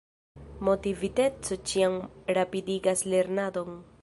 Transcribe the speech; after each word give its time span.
Motiviteco 0.67 1.59
ĉiam 1.73 2.01
rapidigas 2.39 3.07
lernadon. 3.15 3.83